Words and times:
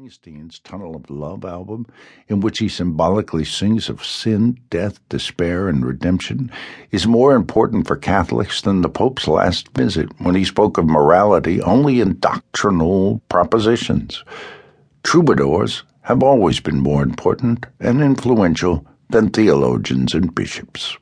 Springsteen's 0.00 0.58
Tunnel 0.60 0.96
of 0.96 1.10
Love 1.10 1.44
album, 1.44 1.86
in 2.26 2.40
which 2.40 2.58
he 2.58 2.70
symbolically 2.70 3.44
sings 3.44 3.90
of 3.90 4.02
sin, 4.02 4.58
death, 4.70 4.98
despair, 5.10 5.68
and 5.68 5.84
redemption, 5.84 6.50
is 6.90 7.06
more 7.06 7.34
important 7.34 7.86
for 7.86 7.96
Catholics 7.96 8.62
than 8.62 8.80
the 8.80 8.88
Pope's 8.88 9.28
last 9.28 9.68
visit 9.76 10.08
when 10.18 10.34
he 10.34 10.42
spoke 10.42 10.78
of 10.78 10.86
morality 10.86 11.60
only 11.60 12.00
in 12.00 12.18
doctrinal 12.18 13.20
propositions. 13.28 14.24
Troubadours 15.02 15.82
have 16.00 16.22
always 16.22 16.60
been 16.60 16.80
more 16.80 17.02
important 17.02 17.66
and 17.78 18.00
influential 18.00 18.86
than 19.10 19.28
theologians 19.28 20.14
and 20.14 20.34
bishops. 20.34 20.96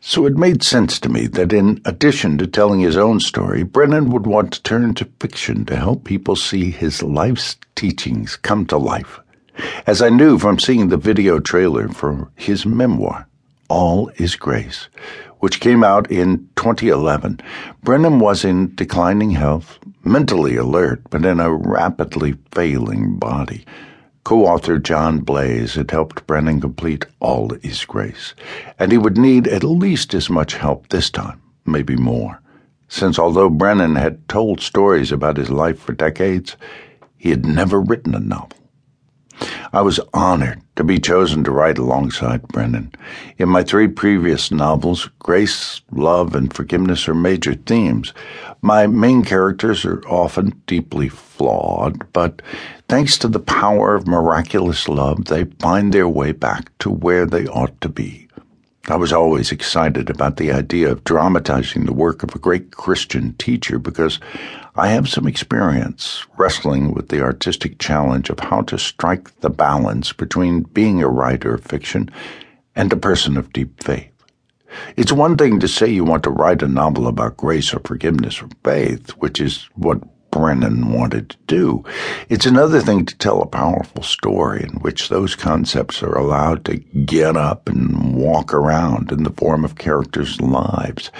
So 0.00 0.26
it 0.26 0.36
made 0.36 0.62
sense 0.62 0.98
to 1.00 1.08
me 1.08 1.26
that 1.28 1.52
in 1.52 1.80
addition 1.84 2.38
to 2.38 2.46
telling 2.46 2.80
his 2.80 2.96
own 2.96 3.20
story, 3.20 3.62
Brennan 3.62 4.10
would 4.10 4.26
want 4.26 4.52
to 4.52 4.62
turn 4.62 4.94
to 4.94 5.08
fiction 5.20 5.64
to 5.66 5.76
help 5.76 6.04
people 6.04 6.36
see 6.36 6.70
his 6.70 7.02
life's 7.02 7.56
teachings 7.74 8.36
come 8.36 8.66
to 8.66 8.78
life. 8.78 9.20
As 9.86 10.00
I 10.00 10.08
knew 10.08 10.38
from 10.38 10.58
seeing 10.58 10.88
the 10.88 10.96
video 10.96 11.38
trailer 11.38 11.88
for 11.88 12.30
his 12.34 12.64
memoir, 12.64 13.26
All 13.68 14.10
is 14.16 14.36
Grace, 14.36 14.88
which 15.40 15.60
came 15.60 15.84
out 15.84 16.10
in 16.10 16.48
2011, 16.56 17.40
Brennan 17.82 18.20
was 18.20 18.44
in 18.44 18.74
declining 18.74 19.30
health, 19.30 19.78
mentally 20.02 20.56
alert, 20.56 21.02
but 21.10 21.24
in 21.24 21.40
a 21.40 21.52
rapidly 21.52 22.36
failing 22.52 23.16
body. 23.16 23.64
Co 24.24 24.46
author 24.46 24.78
John 24.78 25.20
Blase. 25.20 25.74
Had 25.74 25.90
helped 25.90 26.26
Brennan 26.26 26.60
complete 26.60 27.06
All 27.20 27.52
Is 27.62 27.84
Grace, 27.84 28.34
and 28.78 28.92
he 28.92 28.98
would 28.98 29.16
need 29.16 29.48
at 29.48 29.64
least 29.64 30.14
as 30.14 30.28
much 30.28 30.54
help 30.54 30.88
this 30.88 31.10
time, 31.10 31.40
maybe 31.64 31.96
more, 31.96 32.40
since 32.88 33.18
although 33.18 33.48
Brennan 33.48 33.96
had 33.96 34.28
told 34.28 34.60
stories 34.60 35.12
about 35.12 35.36
his 35.36 35.50
life 35.50 35.78
for 35.78 35.92
decades, 35.92 36.56
he 37.16 37.30
had 37.30 37.46
never 37.46 37.80
written 37.80 38.14
a 38.14 38.20
novel. 38.20 38.59
I 39.72 39.82
was 39.82 40.00
honored 40.12 40.62
to 40.74 40.82
be 40.82 40.98
chosen 40.98 41.44
to 41.44 41.52
write 41.52 41.78
alongside 41.78 42.48
Brennan. 42.48 42.92
In 43.38 43.48
my 43.48 43.62
three 43.62 43.86
previous 43.86 44.50
novels, 44.50 45.08
grace, 45.20 45.80
love, 45.92 46.34
and 46.34 46.52
forgiveness 46.52 47.08
are 47.08 47.14
major 47.14 47.54
themes. 47.54 48.12
My 48.62 48.88
main 48.88 49.24
characters 49.24 49.84
are 49.84 50.02
often 50.08 50.60
deeply 50.66 51.08
flawed, 51.08 52.12
but 52.12 52.42
thanks 52.88 53.16
to 53.18 53.28
the 53.28 53.38
power 53.38 53.94
of 53.94 54.08
miraculous 54.08 54.88
love, 54.88 55.26
they 55.26 55.44
find 55.60 55.92
their 55.92 56.08
way 56.08 56.32
back 56.32 56.76
to 56.80 56.90
where 56.90 57.24
they 57.24 57.46
ought 57.46 57.80
to 57.80 57.88
be. 57.88 58.26
I 58.88 58.96
was 58.96 59.12
always 59.12 59.52
excited 59.52 60.08
about 60.10 60.36
the 60.36 60.52
idea 60.52 60.90
of 60.90 61.04
dramatizing 61.04 61.84
the 61.84 61.92
work 61.92 62.22
of 62.22 62.34
a 62.34 62.38
great 62.38 62.72
Christian 62.72 63.34
teacher 63.34 63.78
because 63.78 64.18
I 64.74 64.88
have 64.88 65.08
some 65.08 65.26
experience 65.26 66.24
wrestling 66.38 66.94
with 66.94 67.08
the 67.08 67.22
artistic 67.22 67.78
challenge 67.78 68.30
of 68.30 68.40
how 68.40 68.62
to 68.62 68.78
strike 68.78 69.40
the 69.40 69.50
balance 69.50 70.12
between 70.12 70.62
being 70.62 71.02
a 71.02 71.08
writer 71.08 71.54
of 71.54 71.64
fiction 71.64 72.10
and 72.74 72.92
a 72.92 72.96
person 72.96 73.36
of 73.36 73.52
deep 73.52 73.82
faith. 73.82 74.10
It's 74.96 75.12
one 75.12 75.36
thing 75.36 75.60
to 75.60 75.68
say 75.68 75.88
you 75.88 76.04
want 76.04 76.22
to 76.24 76.30
write 76.30 76.62
a 76.62 76.68
novel 76.68 77.06
about 77.06 77.36
grace 77.36 77.74
or 77.74 77.80
forgiveness 77.80 78.40
or 78.40 78.48
faith, 78.64 79.10
which 79.10 79.40
is 79.40 79.68
what 79.74 80.00
Brennan 80.30 80.92
wanted 80.92 81.30
to 81.30 81.36
do. 81.46 81.84
It's 82.28 82.46
another 82.46 82.80
thing 82.80 83.04
to 83.06 83.18
tell 83.18 83.42
a 83.42 83.46
powerful 83.46 84.02
story 84.02 84.62
in 84.62 84.80
which 84.80 85.08
those 85.08 85.34
concepts 85.34 86.02
are 86.02 86.16
allowed 86.16 86.64
to 86.66 86.76
get 86.76 87.36
up 87.36 87.68
and 87.68 88.14
walk 88.14 88.54
around 88.54 89.12
in 89.12 89.24
the 89.24 89.32
form 89.32 89.64
of 89.64 89.76
characters' 89.76 90.40
lives. 90.40 91.10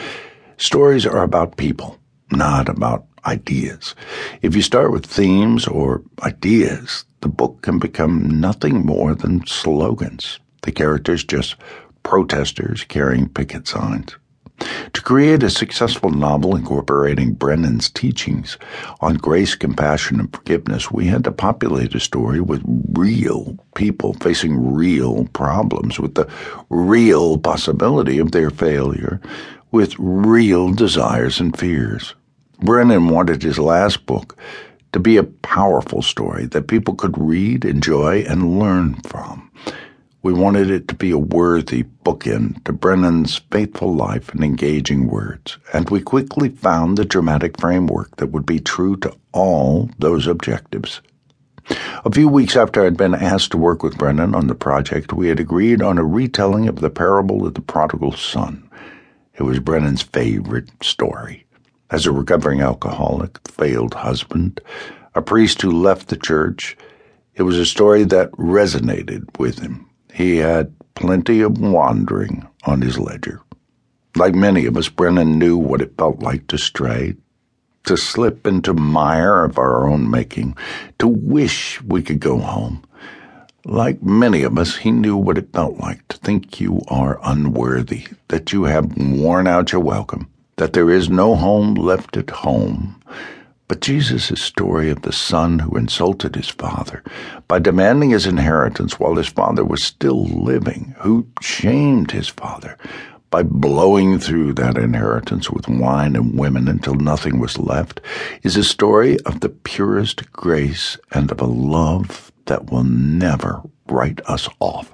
Stories 0.57 1.07
are 1.07 1.23
about 1.23 1.57
people, 1.57 1.99
not 2.31 2.69
about 2.69 3.07
ideas. 3.27 3.95
If 4.43 4.55
you 4.55 4.63
start 4.63 4.93
with 4.93 5.07
themes 5.07 5.67
or 5.67 6.03
ideas, 6.23 7.05
the 7.21 7.29
book 7.29 7.63
can 7.63 7.79
become 7.79 8.41
nothing 8.41 8.85
more 8.85 9.15
than 9.15 9.47
slogans. 9.47 10.39
The 10.63 10.73
characters 10.73 11.25
just 11.25 11.57
protesters 12.03 12.85
carrying 12.85 13.29
picket 13.29 13.69
signs. 13.69 14.17
To 14.93 15.03
create 15.03 15.43
a 15.43 15.51
successful 15.51 16.11
novel 16.11 16.57
incorporating 16.57 17.35
Brennan's 17.35 17.91
teachings 17.91 18.59
on 19.01 19.15
grace, 19.17 19.55
compassion, 19.55 20.21
and 20.21 20.35
forgiveness, 20.35 20.91
we 20.91 21.07
had 21.07 21.25
to 21.25 21.33
populate 21.33 21.95
a 21.95 22.01
story 22.01 22.41
with 22.41 22.63
real 22.93 23.57
people 23.75 24.15
facing 24.15 24.75
real 24.75 25.27
problems, 25.33 25.99
with 25.99 26.15
the 26.15 26.29
real 26.69 27.39
possibility 27.39 28.19
of 28.19 28.33
their 28.33 28.51
failure, 28.51 29.21
with 29.71 29.95
real 29.99 30.73
desires 30.73 31.41
and 31.41 31.57
fears. 31.59 32.15
Brennan 32.61 33.09
wanted 33.09 33.43
his 33.43 33.59
last 33.59 34.05
book 34.07 34.37
to 34.93 35.01
be 35.01 35.17
a 35.17 35.25
powerful 35.25 36.03
story 36.03 36.47
that 36.47 36.69
people 36.69 36.95
could 36.95 37.17
read, 37.17 37.65
enjoy, 37.65 38.23
and 38.29 38.59
learn 38.59 38.95
from. 39.03 39.51
We 40.23 40.35
wanted 40.35 40.71
it 40.71 40.87
to 40.89 40.95
be 40.95 41.13
a 41.13 41.19
worthy 41.19 41.85
bookend 42.05 42.65
to 42.65 42.75
Brennan's 42.75 43.41
faithful 43.51 43.95
life 43.95 44.29
and 44.35 44.45
engaging 44.45 45.07
words, 45.07 45.57
and 45.73 45.89
we 45.89 46.03
quickly 46.03 46.51
found 46.51 46.99
the 46.99 47.07
dramatic 47.07 47.59
framework 47.59 48.17
that 48.17 48.27
would 48.27 48.45
be 48.45 48.61
true 48.61 48.97
to 48.99 49.17
all 49.33 49.89
those 49.99 50.27
objectives. 50.27 51.01
A 52.05 52.11
few 52.11 52.29
weeks 52.29 52.55
after 52.55 52.85
I'd 52.85 52.99
been 52.99 53.15
asked 53.15 53.53
to 53.53 53.57
work 53.57 53.83
with 53.83 53.97
Brennan 53.97 54.35
on 54.35 54.47
the 54.47 54.55
project, 54.55 55.15
we 55.15 55.29
had 55.29 55.41
agreed 55.41 55.81
on 55.81 55.97
a 55.97 56.05
retelling 56.05 56.69
of 56.69 56.81
the 56.81 56.91
parable 56.91 57.47
of 57.47 57.55
the 57.55 57.63
prodigal 57.63 58.13
son. 58.13 58.69
It 59.35 59.45
was 59.45 59.59
Brennan's 59.59 60.03
favorite 60.03 60.71
story. 60.83 61.47
As 61.91 62.07
a 62.07 62.13
recovering 62.13 62.61
alcoholic, 62.61 63.39
failed 63.49 63.95
husband, 63.95 64.61
a 65.15 65.23
priest 65.23 65.63
who 65.63 65.71
left 65.71 66.09
the 66.09 66.17
church, 66.17 66.77
it 67.35 67.45
was 67.45 67.57
a 67.57 67.65
story 67.65 68.05
that 68.05 68.31
resonated 68.33 69.39
with 69.39 69.61
him. 69.61 69.90
He 70.13 70.37
had 70.37 70.73
plenty 70.95 71.41
of 71.41 71.59
wandering 71.59 72.47
on 72.65 72.83
his 72.83 72.99
ledger. 72.99 73.41
Like 74.17 74.35
many 74.35 74.67
of 74.67 74.77
us, 74.77 74.89
Brennan 74.89 75.39
knew 75.39 75.57
what 75.57 75.81
it 75.81 75.97
felt 75.97 76.21
like 76.21 76.47
to 76.49 76.59
stray, 76.59 77.15
to 77.85 77.97
slip 77.97 78.47
into 78.47 78.75
mire 78.75 79.45
of 79.45 79.59
our 79.59 79.89
own 79.89 80.11
making, 80.11 80.57
to 80.99 81.07
wish 81.09 81.81
we 81.83 82.03
could 82.03 82.21
go 82.21 82.39
home. 82.39 82.83
Like 83.65 84.03
many 84.03 84.43
of 84.43 84.59
us, 84.59 84.77
he 84.77 84.91
knew 84.91 85.17
what 85.17 85.39
it 85.39 85.53
felt 85.53 85.79
like 85.79 86.07
to 86.09 86.17
think 86.19 86.61
you 86.61 86.81
are 86.89 87.21
unworthy, 87.23 88.07
that 88.29 88.53
you 88.53 88.65
have 88.65 88.97
worn 88.97 89.47
out 89.47 89.73
your 89.73 89.81
welcome, 89.81 90.29
that 90.57 90.73
there 90.73 90.91
is 90.91 91.09
no 91.09 91.37
home 91.37 91.75
left 91.75 92.17
at 92.17 92.31
home, 92.31 93.01
but 93.71 93.79
Jesus' 93.79 94.43
story 94.43 94.91
of 94.91 95.03
the 95.03 95.13
son 95.13 95.61
who 95.61 95.77
insulted 95.77 96.35
his 96.35 96.49
father 96.49 97.05
by 97.47 97.61
demanding 97.61 98.11
his 98.11 98.27
inheritance 98.27 98.99
while 98.99 99.15
his 99.15 99.29
father 99.29 99.65
was 99.65 99.81
still 99.81 100.25
living, 100.25 100.97
who 100.99 101.29
shamed 101.41 102.11
his 102.11 102.27
father 102.27 102.77
by 103.31 103.45
blowing 103.45 104.19
through 104.19 104.55
that 104.55 104.77
inheritance 104.77 105.53
with 105.53 105.69
wine 105.69 106.17
and 106.17 106.37
women 106.37 106.67
until 106.67 106.97
nothing 106.97 107.39
was 107.39 107.61
left, 107.61 108.01
is 108.43 108.57
a 108.57 108.65
story 108.65 109.21
of 109.21 109.39
the 109.39 109.49
purest 109.49 110.33
grace 110.33 110.99
and 111.13 111.31
of 111.31 111.41
a 111.41 111.47
love 111.47 112.33
that 112.47 112.73
will 112.73 112.83
never 112.83 113.63
write 113.87 114.21
us 114.27 114.49
off. 114.59 114.93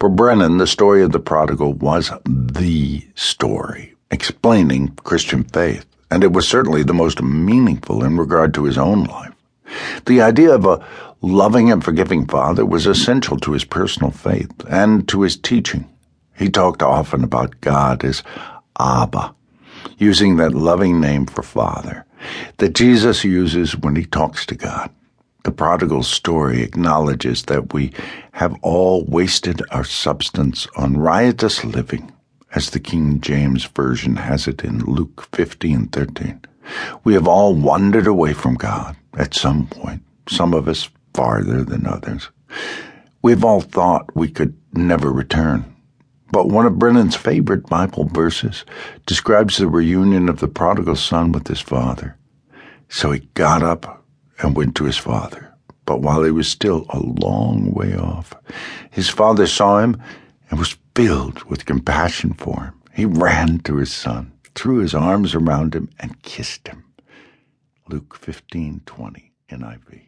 For 0.00 0.08
Brennan, 0.08 0.58
the 0.58 0.66
story 0.66 1.04
of 1.04 1.12
the 1.12 1.20
prodigal 1.20 1.74
was 1.74 2.10
the 2.26 3.06
story 3.14 3.94
explaining 4.10 4.88
Christian 5.04 5.44
faith 5.44 5.86
and 6.10 6.24
it 6.24 6.32
was 6.32 6.48
certainly 6.48 6.82
the 6.82 6.94
most 6.94 7.22
meaningful 7.22 8.04
in 8.04 8.16
regard 8.16 8.54
to 8.54 8.64
his 8.64 8.78
own 8.78 9.04
life. 9.04 9.34
The 10.06 10.20
idea 10.20 10.54
of 10.54 10.64
a 10.64 10.84
loving 11.20 11.70
and 11.70 11.84
forgiving 11.84 12.26
father 12.26 12.64
was 12.64 12.86
essential 12.86 13.38
to 13.40 13.52
his 13.52 13.64
personal 13.64 14.10
faith 14.10 14.52
and 14.68 15.06
to 15.08 15.22
his 15.22 15.36
teaching. 15.36 15.88
He 16.36 16.48
talked 16.48 16.82
often 16.82 17.24
about 17.24 17.60
God 17.60 18.04
as 18.04 18.22
Abba, 18.78 19.34
using 19.98 20.36
that 20.36 20.54
loving 20.54 21.00
name 21.00 21.26
for 21.26 21.42
father 21.42 22.04
that 22.58 22.74
Jesus 22.74 23.24
uses 23.24 23.76
when 23.76 23.96
he 23.96 24.04
talks 24.04 24.46
to 24.46 24.54
God. 24.54 24.90
The 25.44 25.52
prodigal 25.52 26.02
story 26.02 26.62
acknowledges 26.62 27.44
that 27.44 27.72
we 27.72 27.92
have 28.32 28.56
all 28.62 29.04
wasted 29.04 29.62
our 29.70 29.84
substance 29.84 30.66
on 30.76 30.96
riotous 30.96 31.64
living 31.64 32.12
as 32.54 32.70
the 32.70 32.80
King 32.80 33.20
James 33.20 33.64
Version 33.64 34.16
has 34.16 34.48
it 34.48 34.64
in 34.64 34.80
Luke 34.80 35.28
15:13. 35.32 36.40
We 37.04 37.14
have 37.14 37.26
all 37.26 37.54
wandered 37.54 38.06
away 38.06 38.32
from 38.32 38.54
God 38.54 38.96
at 39.16 39.34
some 39.34 39.66
point, 39.66 40.02
some 40.28 40.54
of 40.54 40.68
us 40.68 40.88
farther 41.14 41.64
than 41.64 41.86
others. 41.86 42.30
We've 43.22 43.44
all 43.44 43.60
thought 43.60 44.14
we 44.14 44.28
could 44.28 44.56
never 44.72 45.12
return. 45.12 45.64
But 46.30 46.48
one 46.48 46.66
of 46.66 46.78
Brennan's 46.78 47.16
favorite 47.16 47.66
Bible 47.68 48.04
verses 48.04 48.64
describes 49.06 49.56
the 49.56 49.66
reunion 49.66 50.28
of 50.28 50.40
the 50.40 50.48
prodigal 50.48 50.96
son 50.96 51.32
with 51.32 51.48
his 51.48 51.60
father. 51.60 52.16
So 52.88 53.12
he 53.12 53.28
got 53.34 53.62
up 53.62 54.04
and 54.40 54.56
went 54.56 54.74
to 54.76 54.84
his 54.84 54.98
father. 54.98 55.54
But 55.86 56.02
while 56.02 56.22
he 56.22 56.30
was 56.30 56.48
still 56.48 56.84
a 56.90 57.00
long 57.00 57.72
way 57.72 57.96
off, 57.96 58.34
his 58.90 59.08
father 59.08 59.46
saw 59.46 59.78
him 59.78 59.96
and 60.50 60.58
was 60.58 60.76
filled 60.94 61.44
with 61.44 61.66
compassion 61.66 62.32
for 62.34 62.64
him. 62.64 62.82
He 62.94 63.04
ran 63.04 63.60
to 63.60 63.76
his 63.76 63.92
son, 63.92 64.32
threw 64.54 64.78
his 64.78 64.94
arms 64.94 65.34
around 65.34 65.74
him, 65.74 65.88
and 65.98 66.22
kissed 66.22 66.68
him. 66.68 66.84
Luke 67.88 68.18
15:20 68.20 69.30
NIV. 69.50 70.07